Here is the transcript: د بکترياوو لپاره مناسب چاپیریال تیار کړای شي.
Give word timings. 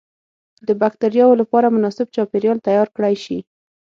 د 0.67 0.69
بکترياوو 0.81 1.39
لپاره 1.41 1.73
مناسب 1.75 2.07
چاپیریال 2.15 2.57
تیار 2.67 2.87
کړای 2.95 3.15
شي. 3.23 3.39